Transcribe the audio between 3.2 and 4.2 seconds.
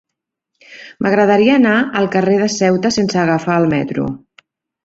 agafar el metro.